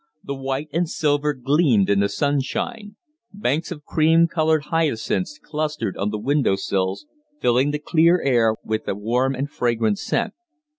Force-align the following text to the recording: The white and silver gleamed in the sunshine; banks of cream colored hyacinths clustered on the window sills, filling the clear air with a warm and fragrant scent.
The 0.23 0.33
white 0.33 0.67
and 0.73 0.89
silver 0.89 1.31
gleamed 1.35 1.87
in 1.87 1.99
the 1.99 2.09
sunshine; 2.09 2.95
banks 3.31 3.69
of 3.71 3.85
cream 3.85 4.27
colored 4.27 4.63
hyacinths 4.63 5.39
clustered 5.39 5.95
on 5.95 6.09
the 6.09 6.17
window 6.17 6.55
sills, 6.55 7.05
filling 7.39 7.69
the 7.69 7.77
clear 7.77 8.19
air 8.19 8.55
with 8.63 8.87
a 8.87 8.95
warm 8.95 9.35
and 9.35 9.47
fragrant 9.47 9.99
scent. 9.99 10.33